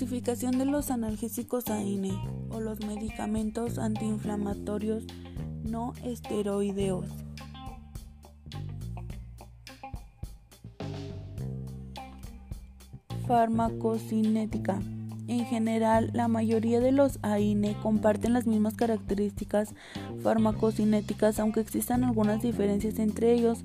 Clasificación 0.00 0.56
de 0.56 0.64
los 0.64 0.90
analgésicos 0.90 1.68
AINE 1.68 2.18
o 2.48 2.58
los 2.58 2.80
medicamentos 2.86 3.76
antiinflamatorios 3.76 5.04
no 5.62 5.92
esteroideos. 6.02 7.04
Farmacocinética. 13.28 14.80
En 15.28 15.44
general, 15.44 16.08
la 16.14 16.28
mayoría 16.28 16.80
de 16.80 16.92
los 16.92 17.18
AINE 17.20 17.76
comparten 17.82 18.32
las 18.32 18.46
mismas 18.46 18.72
características 18.72 19.74
farmacocinéticas, 20.22 21.38
aunque 21.38 21.60
existan 21.60 22.04
algunas 22.04 22.40
diferencias 22.40 22.98
entre 22.98 23.34
ellos 23.34 23.64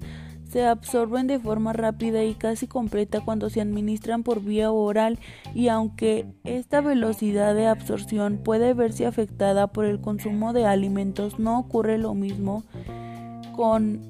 se 0.50 0.66
absorben 0.66 1.28
de 1.28 1.40
forma 1.40 1.74
rápida 1.74 2.24
y 2.24 2.34
casi 2.34 2.68
completa 2.68 3.22
cuando 3.22 3.50
se 3.50 3.62
administran 3.62 4.24
por 4.24 4.42
vía 4.42 4.72
oral 4.72 5.20
y 5.54 5.68
aunque 5.68 6.26
esta 6.44 6.82
velocidad 6.82 7.56
de 7.56 7.68
absorción 7.68 8.38
puede 8.44 8.74
verse 8.74 9.06
afectada 9.06 9.68
por 9.68 9.86
el 9.86 10.00
consumo 10.00 10.54
de 10.54 10.66
alimentos, 10.66 11.40
no 11.40 11.60
ocurre 11.60 11.98
lo 11.98 12.14
mismo 12.14 12.64
con 13.56 14.02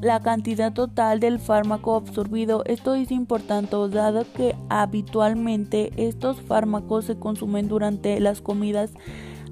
la 0.00 0.18
cantidad 0.20 0.72
total 0.72 1.20
del 1.20 1.38
fármaco 1.38 1.94
absorbido. 1.94 2.64
Esto 2.66 2.94
es 2.94 3.12
importante 3.12 3.76
dado 3.90 4.24
que 4.34 4.56
habitualmente 4.68 5.92
estos 5.96 6.40
fármacos 6.40 7.04
se 7.04 7.16
consumen 7.16 7.68
durante 7.68 8.18
las 8.18 8.40
comidas 8.40 8.92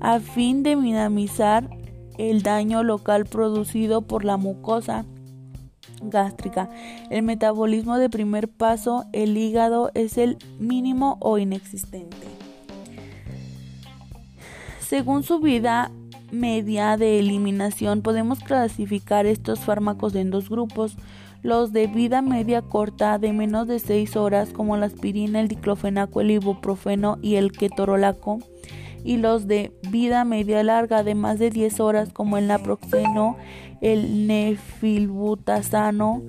a 0.00 0.18
fin 0.18 0.62
de 0.64 0.74
minimizar 0.74 1.70
el 2.18 2.42
daño 2.42 2.82
local 2.82 3.26
producido 3.26 4.02
por 4.02 4.24
la 4.24 4.36
mucosa 4.36 5.04
gástrica. 6.00 6.68
El 7.10 7.22
metabolismo 7.22 7.98
de 7.98 8.10
primer 8.10 8.48
paso, 8.48 9.04
el 9.12 9.36
hígado, 9.36 9.90
es 9.94 10.18
el 10.18 10.38
mínimo 10.58 11.16
o 11.20 11.38
inexistente. 11.38 12.16
Según 14.80 15.22
su 15.22 15.40
vida 15.40 15.90
media 16.32 16.96
de 16.96 17.18
eliminación, 17.18 18.02
podemos 18.02 18.40
clasificar 18.40 19.26
estos 19.26 19.60
fármacos 19.60 20.14
en 20.14 20.30
dos 20.30 20.48
grupos. 20.48 20.96
Los 21.42 21.72
de 21.72 21.86
vida 21.86 22.22
media 22.22 22.60
corta 22.60 23.18
de 23.18 23.32
menos 23.32 23.66
de 23.66 23.78
6 23.78 24.16
horas 24.16 24.50
como 24.52 24.76
la 24.76 24.86
aspirina, 24.86 25.40
el 25.40 25.48
diclofenaco, 25.48 26.20
el 26.20 26.32
ibuprofeno 26.32 27.18
y 27.22 27.36
el 27.36 27.52
ketorolaco 27.52 28.40
y 29.04 29.16
los 29.16 29.46
de 29.46 29.72
vida 29.90 30.24
media 30.24 30.62
larga 30.62 31.02
de 31.02 31.14
más 31.14 31.38
de 31.38 31.50
10 31.50 31.80
horas 31.80 32.12
como 32.12 32.38
el 32.38 32.46
naproxeno, 32.46 33.36
el 33.80 34.26
nefilbutazano, 34.26 36.22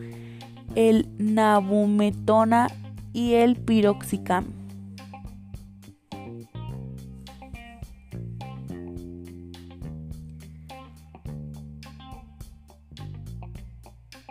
el 0.76 1.10
nabumetona 1.18 2.68
y 3.14 3.34
el 3.34 3.56
piroxicam. 3.58 4.46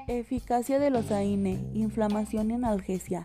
Eficacia 0.06 0.80
de 0.80 0.91
los 0.91 1.12
AINE, 1.12 1.60
inflamación 1.72 2.50
y 2.50 2.54
analgesia. 2.54 3.22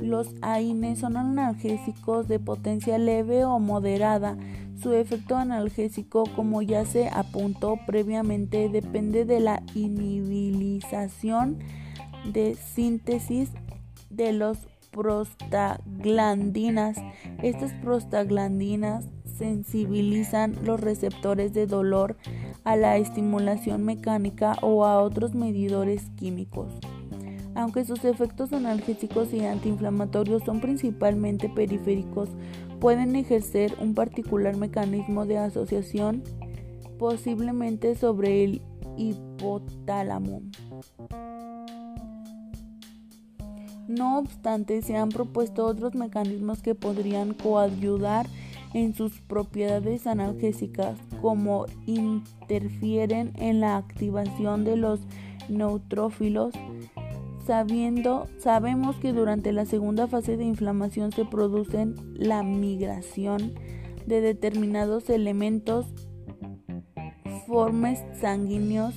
Los 0.00 0.28
AINE 0.42 0.96
son 0.96 1.16
analgésicos 1.16 2.28
de 2.28 2.38
potencia 2.38 2.98
leve 2.98 3.44
o 3.44 3.58
moderada. 3.58 4.36
Su 4.80 4.92
efecto 4.92 5.36
analgésico, 5.36 6.24
como 6.36 6.62
ya 6.62 6.84
se 6.84 7.08
apuntó 7.08 7.78
previamente, 7.86 8.68
depende 8.68 9.24
de 9.24 9.40
la 9.40 9.62
inhibilización 9.74 11.58
de 12.32 12.54
síntesis 12.54 13.50
de 14.10 14.32
los 14.32 14.58
prostaglandinas. 14.90 16.98
Estas 17.42 17.72
prostaglandinas 17.74 19.06
sensibilizan 19.24 20.56
los 20.64 20.80
receptores 20.80 21.52
de 21.52 21.66
dolor 21.66 22.16
a 22.64 22.76
la 22.76 22.96
estimulación 22.96 23.84
mecánica 23.84 24.56
o 24.62 24.84
a 24.84 25.02
otros 25.02 25.34
medidores 25.34 26.10
químicos. 26.16 26.72
Aunque 27.56 27.86
sus 27.86 28.04
efectos 28.04 28.52
analgésicos 28.52 29.32
y 29.32 29.44
antiinflamatorios 29.44 30.42
son 30.44 30.60
principalmente 30.60 31.48
periféricos, 31.48 32.28
pueden 32.80 33.16
ejercer 33.16 33.74
un 33.80 33.94
particular 33.94 34.56
mecanismo 34.56 35.24
de 35.24 35.38
asociación 35.38 36.22
posiblemente 36.98 37.94
sobre 37.94 38.44
el 38.44 38.62
hipotálamo. 38.98 40.42
No 43.88 44.18
obstante, 44.18 44.82
se 44.82 44.96
han 44.96 45.08
propuesto 45.08 45.64
otros 45.64 45.94
mecanismos 45.94 46.60
que 46.60 46.74
podrían 46.74 47.32
coayudar 47.32 48.26
en 48.74 48.94
sus 48.94 49.20
propiedades 49.20 50.06
analgésicas, 50.06 50.98
como 51.22 51.64
interfieren 51.86 53.32
en 53.36 53.60
la 53.60 53.78
activación 53.78 54.64
de 54.64 54.76
los 54.76 55.00
neutrófilos, 55.48 56.52
sabiendo, 57.46 58.26
sabemos 58.38 58.96
que 58.96 59.12
durante 59.12 59.52
la 59.52 59.64
segunda 59.64 60.08
fase 60.08 60.36
de 60.36 60.44
inflamación 60.44 61.12
se 61.12 61.24
producen 61.24 61.94
la 62.14 62.42
migración 62.42 63.54
de 64.06 64.20
determinados 64.20 65.08
elementos 65.08 65.86
formes 67.46 68.02
sanguíneos, 68.20 68.94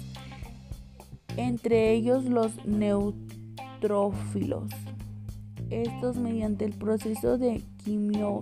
entre 1.38 1.94
ellos 1.94 2.26
los 2.26 2.66
neutrófilos. 2.66 4.70
Estos 5.70 6.18
mediante 6.18 6.66
el 6.66 6.74
proceso 6.74 7.38
de 7.38 7.64
quimio 7.84 8.42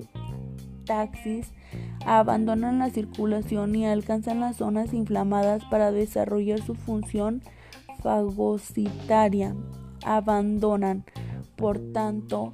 taxis 0.85 1.51
abandonan 2.05 2.79
la 2.79 2.89
circulación 2.89 3.75
y 3.75 3.85
alcanzan 3.85 4.39
las 4.39 4.55
zonas 4.55 4.93
inflamadas 4.93 5.65
para 5.65 5.91
desarrollar 5.91 6.61
su 6.61 6.73
función 6.73 7.41
fagocitaria. 8.01 9.53
Abandonan, 10.03 11.03
por 11.55 11.79
tanto, 11.91 12.53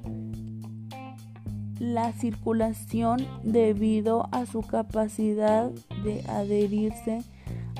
la 1.78 2.12
circulación 2.12 3.26
debido 3.42 4.28
a 4.32 4.46
su 4.46 4.62
capacidad 4.62 5.70
de 6.04 6.22
adherirse 6.28 7.22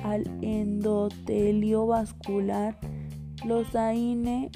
al 0.02 0.24
endotelio 0.42 1.86
vascular. 1.86 2.78
Los 3.44 3.74
AINE 3.74 4.50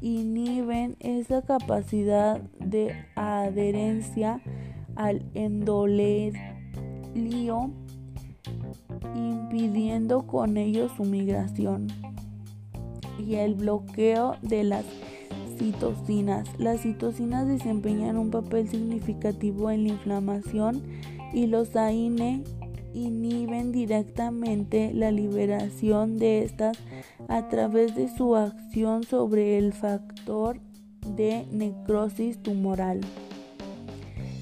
inhiben 0.00 0.96
esa 1.00 1.42
capacidad 1.42 2.40
de 2.58 2.94
adherencia 3.14 4.40
al 4.96 5.24
endolelio, 5.34 6.40
impidiendo 9.14 10.26
con 10.26 10.56
ello 10.56 10.88
su 10.88 11.04
migración 11.04 11.86
y 13.26 13.36
el 13.36 13.54
bloqueo 13.54 14.36
de 14.42 14.64
las 14.64 14.84
citocinas. 15.58 16.48
Las 16.58 16.82
citocinas 16.82 17.46
desempeñan 17.46 18.16
un 18.16 18.30
papel 18.30 18.68
significativo 18.68 19.70
en 19.70 19.84
la 19.84 19.90
inflamación 19.90 20.82
y 21.32 21.46
los 21.46 21.76
AINE 21.76 22.42
inhiben 22.94 23.72
directamente 23.72 24.92
la 24.92 25.10
liberación 25.10 26.18
de 26.18 26.42
estas 26.42 26.78
a 27.28 27.48
través 27.48 27.94
de 27.94 28.14
su 28.14 28.36
acción 28.36 29.04
sobre 29.04 29.58
el 29.58 29.72
factor 29.72 30.58
de 31.06 31.46
necrosis 31.50 32.38
tumoral. 32.42 33.00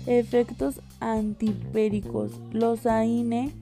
Efectos 0.07 0.81
antipéricos. 0.99 2.41
Los 2.53 2.87
AINE 2.87 3.53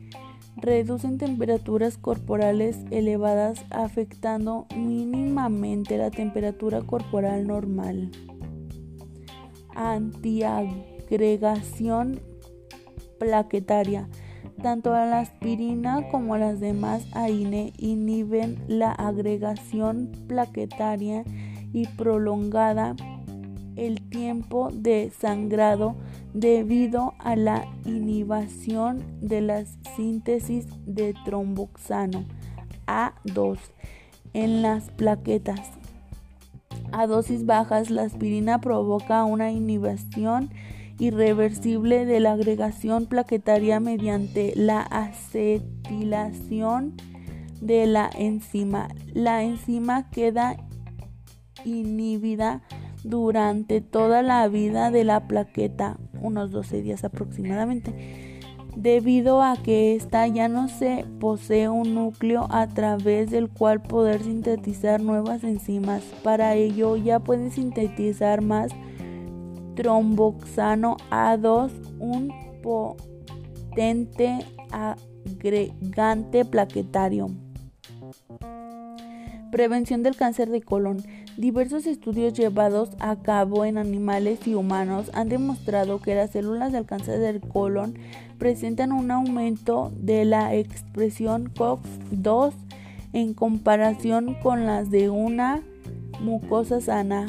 reducen 0.60 1.18
temperaturas 1.18 1.98
corporales 1.98 2.78
elevadas 2.90 3.64
afectando 3.70 4.66
mínimamente 4.76 5.98
la 5.98 6.10
temperatura 6.10 6.82
corporal 6.82 7.46
normal. 7.46 8.10
Antiagregación 9.74 12.20
plaquetaria. 13.18 14.08
Tanto 14.62 14.90
la 14.90 15.20
aspirina 15.20 16.08
como 16.10 16.36
las 16.36 16.58
demás 16.58 17.06
AINE 17.12 17.72
inhiben 17.78 18.58
la 18.66 18.90
agregación 18.90 20.10
plaquetaria 20.26 21.22
y 21.72 21.86
prolongada 21.86 22.96
el 23.78 24.08
tiempo 24.08 24.70
de 24.72 25.12
sangrado 25.18 25.96
debido 26.34 27.14
a 27.18 27.34
la 27.36 27.66
inhibición 27.84 29.02
de 29.20 29.40
la 29.40 29.64
síntesis 29.96 30.66
de 30.86 31.14
tromboxano 31.24 32.24
A2 32.86 33.58
en 34.34 34.62
las 34.62 34.90
plaquetas. 34.90 35.70
A 36.92 37.06
dosis 37.06 37.46
bajas, 37.46 37.90
la 37.90 38.02
aspirina 38.02 38.60
provoca 38.60 39.24
una 39.24 39.50
inhibición 39.50 40.50
irreversible 40.98 42.04
de 42.06 42.20
la 42.20 42.32
agregación 42.32 43.06
plaquetaria 43.06 43.78
mediante 43.78 44.52
la 44.56 44.80
acetilación 44.82 46.94
de 47.60 47.86
la 47.86 48.10
enzima. 48.16 48.88
La 49.12 49.44
enzima 49.44 50.10
queda 50.10 50.56
inhibida 51.64 52.62
durante 53.04 53.80
toda 53.80 54.22
la 54.22 54.46
vida 54.48 54.90
de 54.90 55.04
la 55.04 55.26
plaqueta, 55.26 55.98
unos 56.20 56.50
12 56.50 56.82
días 56.82 57.04
aproximadamente, 57.04 58.38
debido 58.76 59.42
a 59.42 59.56
que 59.56 59.96
ésta 59.96 60.26
ya 60.28 60.48
no 60.48 60.68
se 60.68 61.04
posee 61.18 61.68
un 61.68 61.94
núcleo 61.94 62.46
a 62.50 62.68
través 62.68 63.30
del 63.30 63.48
cual 63.48 63.82
poder 63.82 64.22
sintetizar 64.22 65.00
nuevas 65.02 65.42
enzimas. 65.42 66.02
Para 66.22 66.54
ello 66.54 66.96
ya 66.96 67.18
puede 67.18 67.50
sintetizar 67.50 68.40
más 68.40 68.70
tromboxano 69.74 70.96
A2, 71.10 71.70
un 71.98 72.32
potente 72.62 74.38
agregante 74.70 76.44
plaquetario. 76.44 77.28
Prevención 79.50 80.02
del 80.02 80.14
cáncer 80.14 80.50
de 80.50 80.60
colon. 80.60 80.98
Diversos 81.38 81.86
estudios 81.86 82.34
llevados 82.34 82.90
a 82.98 83.16
cabo 83.16 83.64
en 83.64 83.78
animales 83.78 84.46
y 84.46 84.54
humanos 84.54 85.10
han 85.14 85.30
demostrado 85.30 86.00
que 86.00 86.14
las 86.14 86.32
células 86.32 86.72
del 86.72 86.84
cáncer 86.84 87.18
del 87.18 87.40
colon 87.40 87.94
presentan 88.38 88.92
un 88.92 89.10
aumento 89.10 89.90
de 89.96 90.26
la 90.26 90.54
expresión 90.54 91.50
COX-2 91.54 92.52
en 93.14 93.32
comparación 93.32 94.34
con 94.42 94.66
las 94.66 94.90
de 94.90 95.08
una 95.08 95.62
mucosa 96.20 96.82
sana. 96.82 97.26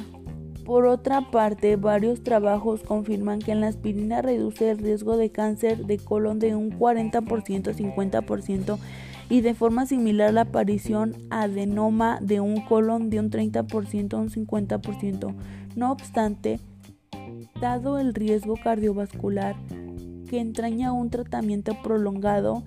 Por 0.65 0.85
otra 0.85 1.31
parte, 1.31 1.77
varios 1.77 2.21
trabajos 2.21 2.83
confirman 2.83 3.39
que 3.39 3.55
la 3.55 3.67
aspirina 3.67 4.21
reduce 4.21 4.69
el 4.69 4.77
riesgo 4.77 5.15
de 5.17 5.31
cáncer 5.31 5.85
de 5.85 5.97
colon 5.97 6.37
de 6.37 6.55
un 6.55 6.77
40% 6.77 7.69
a 7.69 7.73
50% 7.73 8.77
y 9.29 9.41
de 9.41 9.53
forma 9.53 9.85
similar 9.85 10.33
la 10.33 10.41
aparición 10.41 11.15
adenoma 11.29 12.19
de 12.19 12.39
un 12.39 12.61
colon 12.65 13.09
de 13.09 13.19
un 13.19 13.29
30% 13.29 14.13
a 14.13 14.17
un 14.17 14.29
50%. 14.29 15.35
No 15.75 15.91
obstante, 15.91 16.59
dado 17.61 17.99
el 17.99 18.15
riesgo 18.15 18.55
cardiovascular 18.61 19.55
que 20.27 20.39
entraña 20.39 20.91
un 20.91 21.09
tratamiento 21.09 21.79
prolongado, 21.83 22.63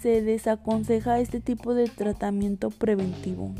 se 0.00 0.22
desaconseja 0.22 1.20
este 1.20 1.40
tipo 1.40 1.74
de 1.74 1.88
tratamiento 1.88 2.70
preventivo. 2.70 3.54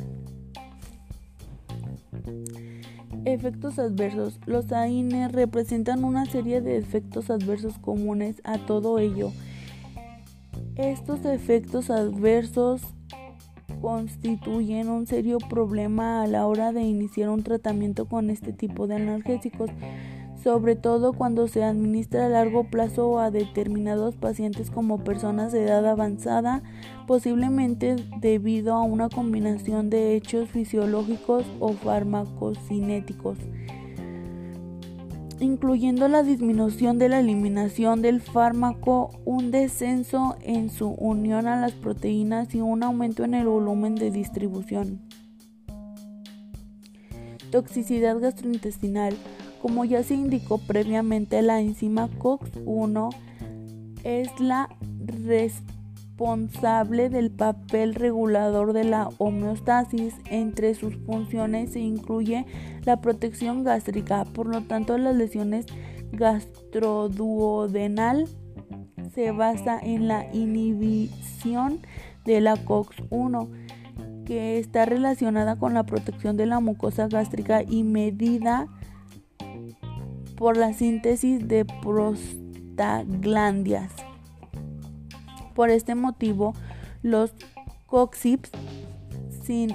Efectos 3.24 3.78
adversos. 3.78 4.40
Los 4.46 4.72
AINE 4.72 5.28
representan 5.28 6.02
una 6.02 6.26
serie 6.26 6.60
de 6.60 6.76
efectos 6.76 7.30
adversos 7.30 7.78
comunes 7.78 8.40
a 8.42 8.58
todo 8.58 8.98
ello 8.98 9.32
estos 10.76 11.24
efectos 11.24 11.90
adversos 11.90 12.82
constituyen 13.80 14.88
un 14.88 15.06
serio 15.06 15.38
problema 15.38 16.22
a 16.22 16.26
la 16.26 16.46
hora 16.46 16.72
de 16.72 16.82
iniciar 16.82 17.28
un 17.28 17.42
tratamiento 17.42 18.06
con 18.06 18.30
este 18.30 18.52
tipo 18.52 18.86
de 18.86 18.96
analgésicos, 18.96 19.70
sobre 20.42 20.76
todo 20.76 21.12
cuando 21.12 21.46
se 21.48 21.62
administra 21.62 22.26
a 22.26 22.28
largo 22.28 22.64
plazo 22.64 23.18
a 23.18 23.30
determinados 23.30 24.16
pacientes 24.16 24.70
como 24.70 25.04
personas 25.04 25.52
de 25.52 25.64
edad 25.64 25.86
avanzada, 25.86 26.62
posiblemente 27.06 27.96
debido 28.20 28.74
a 28.74 28.82
una 28.82 29.08
combinación 29.08 29.90
de 29.90 30.16
hechos 30.16 30.48
fisiológicos 30.48 31.44
o 31.60 31.72
farmacocinéticos 31.72 33.38
incluyendo 35.42 36.08
la 36.08 36.22
disminución 36.22 36.98
de 36.98 37.08
la 37.08 37.20
eliminación 37.20 38.00
del 38.02 38.20
fármaco, 38.20 39.10
un 39.24 39.50
descenso 39.50 40.36
en 40.42 40.70
su 40.70 40.88
unión 40.88 41.46
a 41.46 41.60
las 41.60 41.72
proteínas 41.72 42.54
y 42.54 42.60
un 42.60 42.82
aumento 42.82 43.24
en 43.24 43.34
el 43.34 43.46
volumen 43.46 43.94
de 43.94 44.10
distribución. 44.10 45.00
Toxicidad 47.50 48.18
gastrointestinal. 48.18 49.14
Como 49.60 49.84
ya 49.84 50.02
se 50.02 50.14
indicó 50.14 50.58
previamente, 50.58 51.40
la 51.42 51.60
enzima 51.60 52.08
COX-1 52.18 53.14
es 54.04 54.28
la 54.40 54.68
responsable 55.04 55.81
responsable 56.12 57.08
del 57.08 57.30
papel 57.30 57.94
regulador 57.94 58.74
de 58.74 58.84
la 58.84 59.08
homeostasis. 59.18 60.14
Entre 60.30 60.74
sus 60.74 60.96
funciones 61.06 61.72
se 61.72 61.80
incluye 61.80 62.46
la 62.84 63.00
protección 63.00 63.64
gástrica, 63.64 64.24
por 64.24 64.46
lo 64.46 64.60
tanto 64.62 64.96
las 64.98 65.16
lesiones 65.16 65.66
gastroduodenal 66.12 68.28
se 69.14 69.32
basa 69.32 69.80
en 69.80 70.08
la 70.08 70.26
inhibición 70.32 71.80
de 72.24 72.40
la 72.40 72.56
COX-1 72.56 73.50
que 74.24 74.58
está 74.58 74.86
relacionada 74.86 75.56
con 75.56 75.74
la 75.74 75.84
protección 75.84 76.36
de 76.36 76.46
la 76.46 76.60
mucosa 76.60 77.08
gástrica 77.08 77.62
y 77.62 77.82
medida 77.82 78.68
por 80.36 80.56
la 80.56 80.72
síntesis 80.72 81.48
de 81.48 81.64
prostaglandias. 81.82 83.92
Por 85.54 85.70
este 85.70 85.94
motivo, 85.94 86.54
los 87.02 87.34
COXIPs 87.86 88.50
sin 89.44 89.74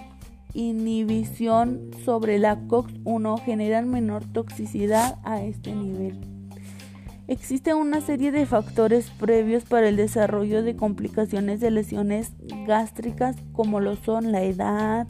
inhibición 0.54 1.92
sobre 2.04 2.40
la 2.40 2.58
COX-1 2.68 3.40
generan 3.42 3.90
menor 3.90 4.24
toxicidad 4.26 5.20
a 5.24 5.44
este 5.44 5.76
nivel. 5.76 6.20
Existe 7.28 7.74
una 7.74 8.00
serie 8.00 8.32
de 8.32 8.46
factores 8.46 9.10
previos 9.10 9.66
para 9.66 9.90
el 9.90 9.98
desarrollo 9.98 10.64
de 10.64 10.78
complicaciones 10.78 11.60
de 11.60 11.72
lesiones 11.72 12.32
gástricas 12.66 13.36
como 13.52 13.82
lo 13.82 13.98
son 13.98 14.32
la 14.32 14.44
edad, 14.44 15.08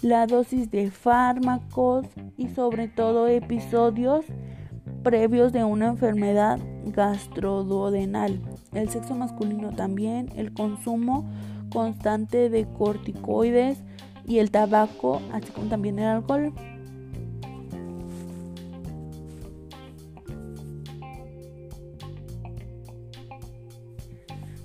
la 0.00 0.26
dosis 0.26 0.72
de 0.72 0.90
fármacos 0.90 2.06
y 2.36 2.48
sobre 2.48 2.88
todo 2.88 3.28
episodios 3.28 4.24
previos 5.04 5.52
de 5.52 5.62
una 5.62 5.86
enfermedad 5.86 6.58
gastroduodenal. 6.86 8.40
El 8.72 8.88
sexo 8.88 9.14
masculino 9.14 9.70
también, 9.70 10.30
el 10.36 10.52
consumo 10.52 11.30
constante 11.70 12.48
de 12.48 12.66
corticoides 12.66 13.78
y 14.26 14.38
el 14.38 14.50
tabaco, 14.50 15.20
así 15.32 15.50
como 15.52 15.68
también 15.68 15.98
el 15.98 16.06
alcohol. 16.06 16.52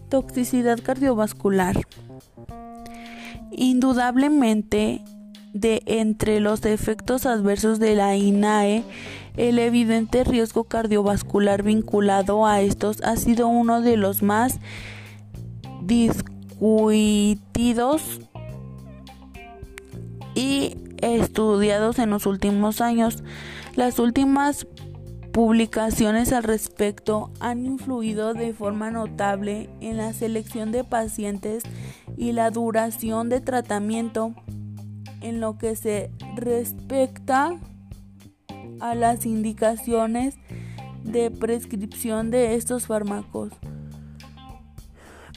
Toxicidad 0.09 0.79
cardiovascular. 0.81 1.81
Indudablemente, 3.51 5.01
de 5.53 5.81
entre 5.85 6.39
los 6.39 6.63
efectos 6.65 7.25
adversos 7.25 7.79
de 7.79 7.95
la 7.95 8.15
INAE, 8.15 8.83
el 9.37 9.59
evidente 9.59 10.23
riesgo 10.23 10.65
cardiovascular 10.65 11.63
vinculado 11.63 12.45
a 12.45 12.59
estos 12.61 13.01
ha 13.03 13.15
sido 13.15 13.47
uno 13.47 13.81
de 13.81 13.95
los 13.95 14.23
más 14.23 14.59
discutidos 15.83 16.41
y 20.35 20.75
estudiados 21.01 21.99
en 21.99 22.09
los 22.09 22.25
últimos 22.25 22.81
años. 22.81 23.23
Las 23.75 23.99
últimas 23.99 24.67
publicaciones 25.31 26.33
al 26.33 26.41
respecto 26.43 27.29
han 27.39 27.63
influido 27.63 28.33
de 28.33 28.53
forma 28.53 28.89
notable 28.89 29.69
en 29.81 29.97
la 29.97 30.13
selección 30.13 30.71
de 30.71 30.83
pacientes 30.83 31.61
y 32.17 32.31
la 32.31 32.49
duración 32.49 33.29
de 33.29 33.39
tratamiento 33.39 34.33
en 35.21 35.39
lo 35.39 35.59
que 35.59 35.75
se 35.75 36.09
respecta 36.35 37.59
a 38.79 38.95
las 38.95 39.25
indicaciones 39.25 40.35
de 41.03 41.31
prescripción 41.31 42.31
de 42.31 42.55
estos 42.55 42.87
fármacos. 42.87 43.51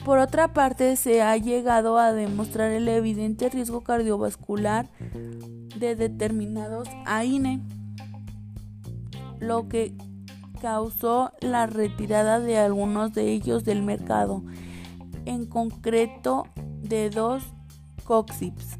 Por 0.03 0.17
otra 0.17 0.51
parte, 0.53 0.95
se 0.95 1.21
ha 1.21 1.37
llegado 1.37 1.99
a 1.99 2.11
demostrar 2.11 2.71
el 2.71 2.87
evidente 2.87 3.49
riesgo 3.49 3.81
cardiovascular 3.81 4.89
de 5.77 5.95
determinados 5.95 6.89
AINE, 7.05 7.61
lo 9.39 9.69
que 9.69 9.95
causó 10.59 11.31
la 11.39 11.67
retirada 11.67 12.39
de 12.39 12.57
algunos 12.57 13.13
de 13.13 13.31
ellos 13.31 13.63
del 13.63 13.83
mercado, 13.83 14.43
en 15.25 15.45
concreto 15.45 16.47
de 16.81 17.11
dos 17.11 17.43
COXIPs, 18.03 18.79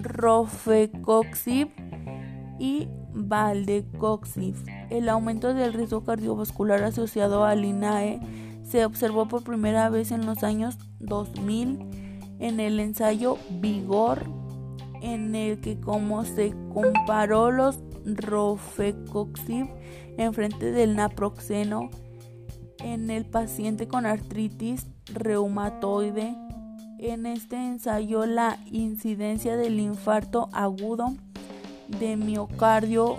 Rofecoxib 0.00 1.68
y 2.58 2.88
Valdecoxib. 3.12 4.54
El 4.90 5.08
aumento 5.08 5.54
del 5.54 5.72
riesgo 5.72 6.04
cardiovascular 6.04 6.82
asociado 6.82 7.44
al 7.44 7.64
INAE 7.64 8.20
se 8.62 8.84
observó 8.84 9.26
por 9.28 9.42
primera 9.44 9.88
vez 9.88 10.10
en 10.10 10.26
los 10.26 10.42
años 10.44 10.78
2000 11.00 11.78
en 12.38 12.60
el 12.60 12.80
ensayo 12.80 13.38
Vigor, 13.60 14.24
en 15.02 15.34
el 15.34 15.60
que 15.60 15.80
como 15.80 16.24
se 16.24 16.54
comparó 16.72 17.50
los 17.50 17.78
Rofecoxib 18.04 19.66
en 20.16 20.32
frente 20.32 20.70
del 20.70 20.96
naproxeno 20.96 21.90
en 22.80 23.10
el 23.10 23.24
paciente 23.24 23.88
con 23.88 24.06
artritis 24.06 24.86
reumatoide. 25.12 26.34
En 26.98 27.26
este 27.26 27.56
ensayo 27.56 28.26
la 28.26 28.58
incidencia 28.66 29.56
del 29.56 29.78
infarto 29.78 30.48
agudo 30.52 31.14
de 31.88 32.16
miocardio 32.16 33.18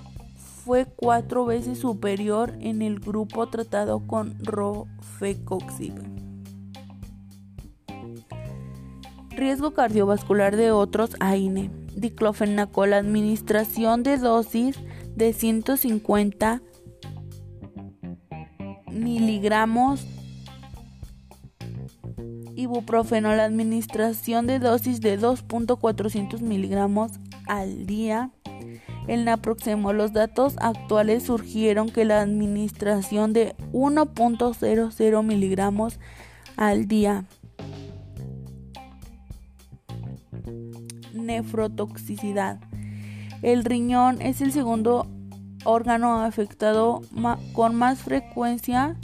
fue 0.63 0.85
cuatro 0.85 1.45
veces 1.45 1.79
superior 1.79 2.53
en 2.59 2.81
el 2.81 2.99
grupo 2.99 3.47
tratado 3.47 4.05
con 4.05 4.37
rofecoxib. 4.43 5.93
Riesgo 9.31 9.73
cardiovascular 9.73 10.55
de 10.55 10.71
otros 10.71 11.15
AINE. 11.19 11.71
Diclofenaco, 11.95 12.85
la 12.85 12.97
administración 12.97 14.03
de 14.03 14.17
dosis 14.17 14.77
de 15.15 15.33
150 15.33 16.61
miligramos 18.91 20.05
ibuprofeno, 22.55 23.35
la 23.35 23.45
administración 23.45 24.45
de 24.45 24.59
dosis 24.59 25.01
de 25.01 25.19
2.400 25.19 26.41
miligramos 26.41 27.13
al 27.47 27.85
día. 27.85 28.31
El 29.09 29.25
naproxeno, 29.25 29.91
los 29.91 30.13
datos 30.13 30.53
actuales 30.59 31.23
surgieron 31.23 31.89
que 31.89 32.05
la 32.05 32.21
administración 32.21 33.33
de 33.33 33.55
1.00 33.73 35.23
miligramos 35.23 35.99
al 36.55 36.87
día. 36.87 37.25
Nefrotoxicidad. 41.11 42.59
El 43.41 43.65
riñón 43.65 44.21
es 44.21 44.41
el 44.41 44.51
segundo 44.51 45.07
órgano 45.65 46.21
afectado 46.21 47.01
con 47.53 47.73
más 47.73 48.03
frecuencia 48.03 48.95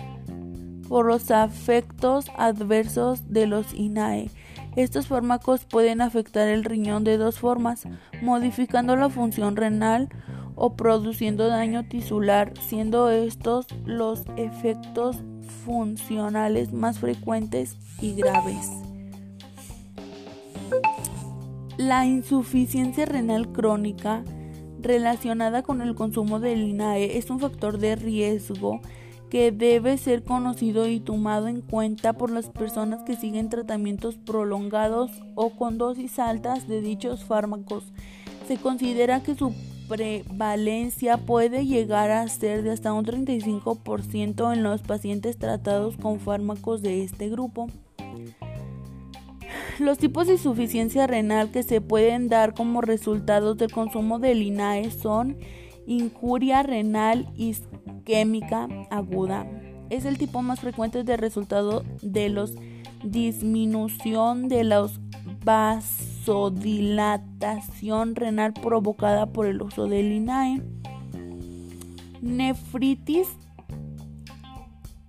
por 0.87 1.07
los 1.07 1.31
efectos 1.31 2.27
adversos 2.37 3.33
de 3.33 3.47
los 3.47 3.73
INAE. 3.73 4.29
Estos 4.75 5.07
fármacos 5.07 5.63
pueden 5.63 6.01
afectar 6.01 6.49
el 6.49 6.65
riñón 6.65 7.03
de 7.05 7.17
dos 7.17 7.39
formas, 7.39 7.87
modificando 8.21 8.95
la 8.97 9.09
función 9.09 9.55
renal 9.55 10.09
o 10.55 10.75
produciendo 10.75 11.47
daño 11.47 11.87
tisular, 11.87 12.53
siendo 12.59 13.09
estos 13.09 13.67
los 13.85 14.23
efectos 14.35 15.17
funcionales 15.65 16.73
más 16.73 16.99
frecuentes 16.99 17.77
y 18.01 18.15
graves. 18.15 18.69
La 21.77 22.05
insuficiencia 22.05 23.05
renal 23.05 23.51
crónica 23.51 24.23
relacionada 24.79 25.63
con 25.63 25.81
el 25.81 25.95
consumo 25.95 26.39
del 26.39 26.61
INAE 26.61 27.17
es 27.17 27.29
un 27.29 27.39
factor 27.39 27.79
de 27.79 27.95
riesgo 27.95 28.81
que 29.29 29.51
debe 29.51 29.97
ser 29.97 30.23
conocido 30.23 30.87
y 30.87 30.99
tomado 30.99 31.47
en 31.47 31.61
cuenta 31.61 32.13
por 32.13 32.31
las 32.31 32.49
personas 32.49 33.03
que 33.03 33.15
siguen 33.15 33.49
tratamientos 33.49 34.15
prolongados 34.15 35.11
o 35.35 35.51
con 35.51 35.77
dosis 35.77 36.19
altas 36.19 36.67
de 36.67 36.81
dichos 36.81 37.23
fármacos. 37.23 37.85
Se 38.47 38.57
considera 38.57 39.23
que 39.23 39.35
su 39.35 39.53
prevalencia 39.87 41.17
puede 41.17 41.65
llegar 41.65 42.11
a 42.11 42.27
ser 42.27 42.63
de 42.63 42.71
hasta 42.71 42.93
un 42.93 43.05
35% 43.05 44.53
en 44.53 44.63
los 44.63 44.81
pacientes 44.81 45.37
tratados 45.37 45.97
con 45.97 46.19
fármacos 46.19 46.81
de 46.81 47.03
este 47.03 47.29
grupo. 47.29 47.67
Los 49.79 49.97
tipos 49.97 50.27
de 50.27 50.33
insuficiencia 50.33 51.05
renal 51.05 51.51
que 51.51 51.63
se 51.63 51.81
pueden 51.81 52.29
dar 52.29 52.53
como 52.53 52.81
resultado 52.81 53.55
del 53.55 53.71
consumo 53.71 54.19
de 54.19 54.33
INAE 54.33 54.89
son 54.89 55.37
injuria 55.85 56.63
renal 56.63 57.27
isquémica 57.85 58.67
aguda. 58.89 59.45
Es 59.89 60.05
el 60.05 60.17
tipo 60.17 60.41
más 60.41 60.59
frecuente 60.59 61.03
de 61.03 61.15
resultado 61.17 61.83
de 62.01 62.29
los 62.29 62.55
disminución 63.03 64.47
de 64.47 64.63
la 64.63 64.87
vasodilatación 65.43 68.15
renal 68.15 68.53
provocada 68.53 69.27
por 69.27 69.45
el 69.45 69.61
uso 69.61 69.85
del 69.87 70.11
INAE. 70.11 70.63
Nefritis 72.21 73.27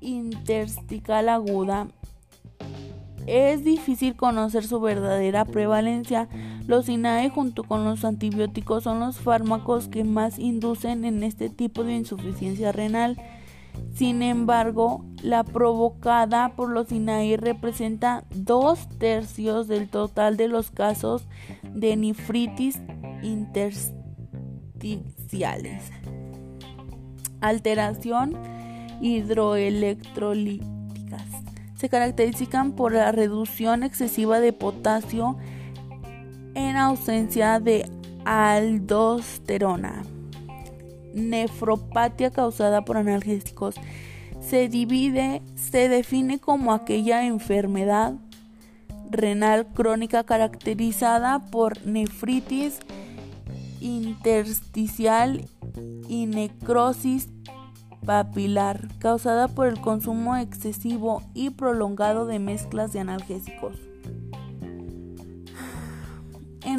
intersticial 0.01 1.31
aguda 1.31 1.89
es 3.27 3.65
difícil 3.65 4.15
conocer 4.15 4.65
su 4.65 4.81
verdadera 4.81 5.45
prevalencia. 5.45 6.29
Los 6.67 6.89
INAE 6.89 7.29
junto 7.31 7.65
con 7.65 7.85
los 7.85 8.05
antibióticos 8.05 8.85
son 8.85 9.01
los 9.01 9.19
fármacos 9.19 9.89
que 9.89 10.05
más 10.05 10.39
inducen 10.39 11.05
en 11.05 11.23
este 11.23 11.49
tipo 11.49 11.85
de 11.85 11.95
insuficiencia 11.95 12.73
renal. 12.73 13.17
Sin 13.95 14.23
embargo, 14.23 15.05
la 15.23 15.45
provocada 15.45 16.57
por 16.57 16.71
los 16.71 16.91
INAE 16.91 17.37
representa 17.37 18.25
dos 18.35 18.89
tercios 18.99 19.69
del 19.69 19.89
total 19.89 20.37
de 20.37 20.49
los 20.49 20.73
casos 20.73 21.29
de 21.63 21.95
nefritis 21.97 22.81
intersticiales. 23.23 25.93
Alteración 27.41 28.37
hidroelectrolítica 29.01 30.77
se 31.77 31.89
caracterizan 31.89 32.73
por 32.73 32.93
la 32.93 33.13
reducción 33.13 33.83
excesiva 33.83 34.41
de 34.41 34.53
potasio 34.53 35.37
en 36.57 36.77
ausencia 36.77 37.61
de 37.61 37.89
aldosterona. 38.25 40.03
Nefropatía 41.15 42.31
causada 42.31 42.83
por 42.85 42.97
analgésicos 42.97 43.77
se 44.41 44.69
divide, 44.69 45.43
se 45.55 45.89
define 45.89 46.39
como 46.39 46.73
aquella 46.73 47.27
enfermedad 47.27 48.15
renal 49.11 49.67
crónica 49.67 50.25
caracterizada 50.25 51.39
por 51.39 51.87
nefritis 51.87 52.81
intersticial 53.81 55.49
y 56.09 56.27
necrosis 56.27 57.29
papilar 58.05 58.89
causada 58.99 59.49
por 59.49 59.67
el 59.67 59.81
consumo 59.81 60.37
excesivo 60.37 61.23
y 61.35 61.51
prolongado 61.51 62.25
de 62.25 62.39
mezclas 62.39 62.93
de 62.93 63.01
analgésicos. 63.01 63.77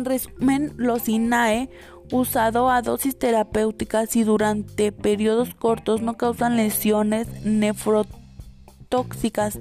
En 0.08 0.14
resumen, 0.14 0.74
los 0.78 1.10
INAE 1.10 1.70
usado 2.14 2.70
a 2.70 2.82
dosis 2.82 3.20
terapéuticas 3.20 4.16
y 4.16 4.24
durante 4.24 4.94
periodos 4.94 5.54
cortos 5.54 6.02
no 6.02 6.16
causan 6.16 6.56
lesiones 6.56 7.28
nefrotóxicas 7.44 9.60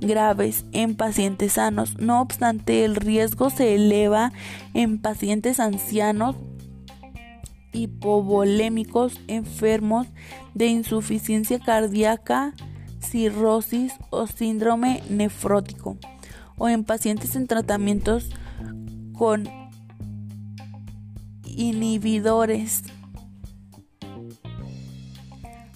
graves 0.00 0.64
en 0.70 0.94
pacientes 0.94 1.54
sanos. 1.54 1.98
No 1.98 2.20
obstante, 2.20 2.84
el 2.84 2.94
riesgo 2.94 3.50
se 3.50 3.74
eleva 3.74 4.30
en 4.72 5.02
pacientes 5.02 5.58
ancianos 5.58 6.36
hipovolémicos 7.72 9.20
enfermos 9.26 10.06
de 10.54 10.68
insuficiencia 10.68 11.58
cardíaca, 11.58 12.54
cirrosis 13.00 13.94
o 14.10 14.28
síndrome 14.28 15.02
nefrótico, 15.10 15.96
o 16.56 16.68
en 16.68 16.84
pacientes 16.84 17.34
en 17.34 17.48
tratamientos 17.48 18.30
con 19.12 19.48
inhibidores 21.58 22.84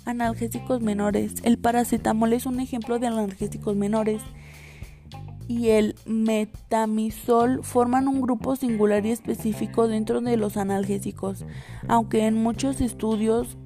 analgésicos 0.05 0.81
menores. 0.81 1.35
El 1.43 1.59
paracetamol 1.59 2.33
es 2.33 2.47
un 2.47 2.61
ejemplo 2.61 3.01
de 3.01 3.09
analgésicos 3.09 3.75
menores 3.75 4.23
y 5.49 5.71
el 5.71 5.97
metamisol 6.07 7.65
forman 7.65 8.07
un 8.07 8.21
grupo 8.21 8.55
singular 8.55 9.05
y 9.05 9.11
específico 9.11 9.89
dentro 9.89 10.21
de 10.21 10.37
los 10.37 10.57
analgésicos, 10.57 11.45
aunque 11.89 12.27
en 12.27 12.41
muchos 12.41 12.81
estudios 12.81 13.57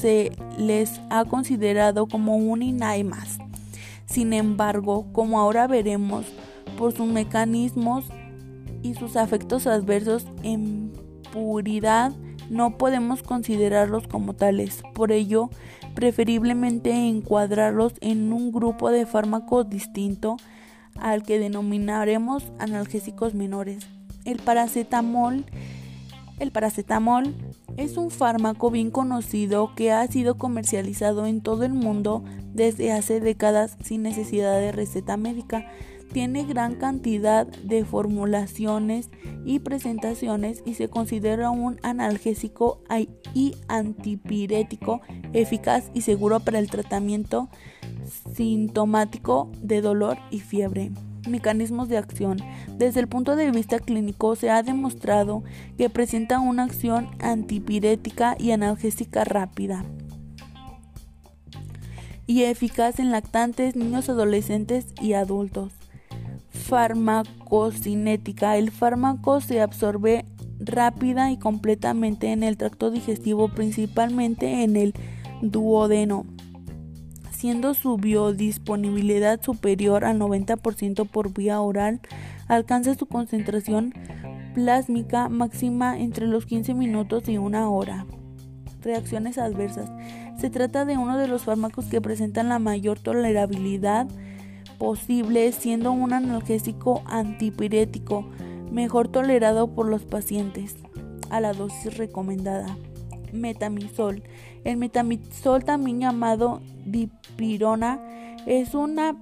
se 0.00 0.32
les 0.58 1.00
ha 1.08 1.24
considerado 1.24 2.08
como 2.08 2.36
un 2.36 2.62
INAI 2.62 3.04
más. 3.04 3.38
Sin 4.06 4.32
embargo, 4.32 5.06
como 5.12 5.38
ahora 5.38 5.68
veremos, 5.68 6.26
por 6.76 6.92
sus 6.92 7.06
mecanismos 7.06 8.06
y 8.82 8.94
sus 8.94 9.14
efectos 9.14 9.66
adversos 9.68 10.26
en 10.42 10.92
puridad, 11.32 12.12
no 12.50 12.78
podemos 12.78 13.22
considerarlos 13.22 14.06
como 14.08 14.34
tales. 14.34 14.82
Por 14.94 15.12
ello, 15.12 15.50
preferiblemente 15.94 16.92
encuadrarlos 16.92 17.94
en 18.00 18.32
un 18.32 18.52
grupo 18.52 18.90
de 18.90 19.06
fármacos 19.06 19.68
distinto 19.68 20.36
al 20.96 21.22
que 21.22 21.38
denominaremos 21.38 22.44
analgésicos 22.58 23.34
menores. 23.34 23.86
El 24.24 24.38
paracetamol, 24.38 25.44
el 26.38 26.50
paracetamol 26.50 27.34
es 27.76 27.96
un 27.96 28.10
fármaco 28.10 28.70
bien 28.70 28.90
conocido 28.90 29.74
que 29.74 29.92
ha 29.92 30.06
sido 30.06 30.36
comercializado 30.36 31.26
en 31.26 31.40
todo 31.40 31.64
el 31.64 31.72
mundo 31.72 32.24
desde 32.52 32.92
hace 32.92 33.20
décadas 33.20 33.76
sin 33.82 34.02
necesidad 34.02 34.58
de 34.58 34.72
receta 34.72 35.16
médica. 35.16 35.64
Tiene 36.12 36.44
gran 36.44 36.76
cantidad 36.76 37.46
de 37.46 37.84
formulaciones 37.84 39.10
y 39.44 39.58
presentaciones 39.58 40.62
y 40.64 40.74
se 40.74 40.88
considera 40.88 41.50
un 41.50 41.78
analgésico 41.82 42.82
y 43.34 43.54
antipirético 43.68 45.00
eficaz 45.32 45.90
y 45.94 46.00
seguro 46.00 46.40
para 46.40 46.58
el 46.58 46.70
tratamiento 46.70 47.48
sintomático 48.34 49.50
de 49.60 49.80
dolor 49.80 50.18
y 50.30 50.40
fiebre. 50.40 50.90
Mecanismos 51.28 51.88
de 51.88 51.98
acción. 51.98 52.38
Desde 52.78 53.00
el 53.00 53.08
punto 53.08 53.36
de 53.36 53.50
vista 53.50 53.78
clínico 53.78 54.34
se 54.34 54.50
ha 54.50 54.62
demostrado 54.62 55.42
que 55.76 55.90
presenta 55.90 56.40
una 56.40 56.64
acción 56.64 57.08
antipirética 57.20 58.34
y 58.38 58.52
analgésica 58.52 59.24
rápida 59.24 59.84
y 62.28 62.42
eficaz 62.42 62.98
en 63.00 63.10
lactantes, 63.10 63.74
niños, 63.74 64.10
adolescentes 64.10 64.86
y 65.00 65.14
adultos. 65.14 65.77
Farmacocinética. 66.68 68.56
El 68.56 68.70
fármaco 68.70 69.40
se 69.40 69.60
absorbe 69.60 70.24
rápida 70.60 71.32
y 71.32 71.38
completamente 71.38 72.32
en 72.32 72.42
el 72.42 72.56
tracto 72.56 72.90
digestivo, 72.90 73.48
principalmente 73.48 74.62
en 74.64 74.76
el 74.76 74.94
duodeno 75.40 76.26
siendo 77.38 77.72
su 77.74 77.96
biodisponibilidad 77.98 79.40
superior 79.40 80.04
al 80.04 80.18
90% 80.18 81.08
por 81.08 81.32
vía 81.32 81.60
oral, 81.60 82.00
alcanza 82.48 82.96
su 82.96 83.06
concentración 83.06 83.94
plásmica 84.54 85.28
máxima 85.28 86.00
entre 86.00 86.26
los 86.26 86.46
15 86.46 86.74
minutos 86.74 87.28
y 87.28 87.38
una 87.38 87.70
hora. 87.70 88.06
Reacciones 88.82 89.38
adversas. 89.38 89.88
Se 90.36 90.50
trata 90.50 90.84
de 90.84 90.98
uno 90.98 91.16
de 91.16 91.28
los 91.28 91.44
fármacos 91.44 91.84
que 91.84 92.00
presentan 92.00 92.48
la 92.48 92.58
mayor 92.58 92.98
tolerabilidad 92.98 94.08
posible, 94.78 95.52
siendo 95.52 95.92
un 95.92 96.12
analgésico 96.12 97.02
antipirético 97.06 98.24
mejor 98.70 99.08
tolerado 99.08 99.74
por 99.74 99.88
los 99.88 100.04
pacientes 100.04 100.76
a 101.30 101.40
la 101.40 101.52
dosis 101.52 101.96
recomendada 101.96 102.76
metamisol. 103.32 104.22
El 104.64 104.76
metamisol, 104.76 105.64
también 105.64 106.00
llamado 106.00 106.60
dipirona, 106.84 108.00
es 108.46 108.74
una 108.74 109.20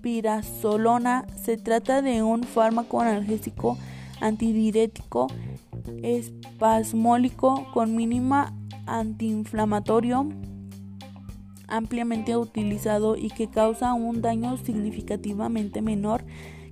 pirazolona. 0.00 1.26
Se 1.36 1.56
trata 1.56 2.02
de 2.02 2.22
un 2.22 2.42
fármaco 2.44 3.00
analgésico 3.00 3.78
antidirético 4.20 5.28
espasmólico 6.02 7.66
con 7.72 7.94
mínima 7.94 8.52
antiinflamatorio 8.86 10.28
ampliamente 11.68 12.36
utilizado 12.36 13.16
y 13.16 13.28
que 13.28 13.48
causa 13.48 13.94
un 13.94 14.22
daño 14.22 14.56
significativamente 14.56 15.82
menor 15.82 16.24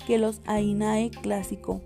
que 0.06 0.18
los 0.18 0.40
AINAE 0.46 1.10
clásico. 1.10 1.82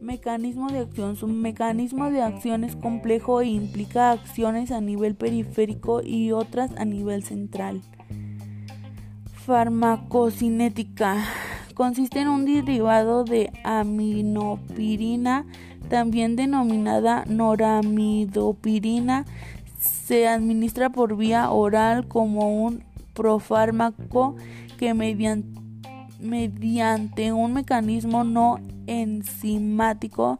Mecanismo 0.00 0.68
de 0.68 0.78
acción. 0.78 1.16
Su 1.16 1.26
mecanismo 1.26 2.08
de 2.10 2.22
acción 2.22 2.62
es 2.62 2.76
complejo 2.76 3.40
e 3.40 3.46
implica 3.46 4.12
acciones 4.12 4.70
a 4.70 4.80
nivel 4.80 5.16
periférico 5.16 6.02
y 6.02 6.30
otras 6.32 6.70
a 6.76 6.84
nivel 6.84 7.24
central. 7.24 7.80
Farmacocinética. 9.44 11.24
Consiste 11.74 12.20
en 12.20 12.28
un 12.28 12.44
derivado 12.44 13.24
de 13.24 13.50
aminopirina, 13.64 15.46
también 15.88 16.36
denominada 16.36 17.24
noramidopirina. 17.26 19.24
Se 20.08 20.26
administra 20.26 20.88
por 20.88 21.18
vía 21.18 21.50
oral 21.50 22.08
como 22.08 22.64
un 22.64 22.82
profármaco 23.12 24.36
que 24.78 24.94
mediante, 24.94 25.52
un 27.34 27.52
mecanismo 27.52 28.24
no 28.24 28.58
enzimático 28.86 30.38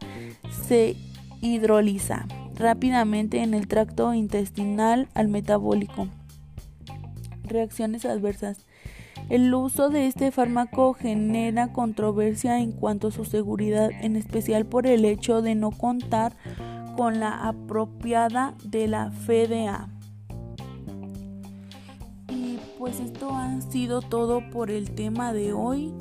se 0.67 0.95
hidroliza 1.41 2.25
rápidamente 2.55 3.43
en 3.43 3.53
el 3.53 3.67
tracto 3.67 4.11
intestinal 4.15 5.07
al 5.13 5.27
metabólico. 5.27 6.07
Reacciones 7.43 8.05
adversas. 8.05 8.65
El 9.29 9.53
uso 9.53 9.91
de 9.91 10.07
este 10.07 10.31
fármaco 10.31 10.95
genera 10.95 11.71
controversia 11.71 12.59
en 12.59 12.71
cuanto 12.71 13.09
a 13.09 13.11
su 13.11 13.23
seguridad, 13.23 13.91
en 14.01 14.15
especial 14.15 14.65
por 14.65 14.87
el 14.87 15.05
hecho 15.05 15.43
de 15.43 15.53
no 15.53 15.69
contar 15.69 16.33
con 16.99 17.21
la 17.21 17.47
apropiada 17.47 18.55
de 18.65 18.89
la 18.89 19.09
FDA. 19.09 19.87
Y 22.27 22.59
pues 22.77 22.99
esto 22.99 23.29
ha 23.31 23.61
sido 23.61 24.01
todo 24.01 24.41
por 24.49 24.69
el 24.69 24.91
tema 24.91 25.31
de 25.31 25.53
hoy 25.53 25.93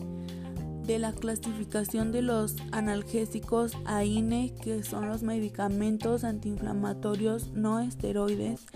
de 0.89 0.99
la 0.99 1.13
clasificación 1.13 2.11
de 2.11 2.23
los 2.23 2.57
analgésicos 2.73 3.77
AINE, 3.85 4.53
que 4.61 4.83
son 4.83 5.07
los 5.07 5.23
medicamentos 5.23 6.25
antiinflamatorios 6.25 7.53
no 7.53 7.79
esteroides. 7.79 8.67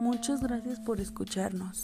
Muchas 0.00 0.40
gracias 0.40 0.80
por 0.80 1.02
escucharnos. 1.02 1.82